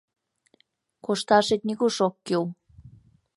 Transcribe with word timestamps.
—Кошташет 1.05 1.61
нигуш 1.67 1.97
ок 2.07 2.15
кӱл... 2.25 2.43